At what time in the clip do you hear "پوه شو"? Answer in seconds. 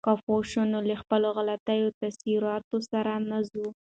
0.23-0.61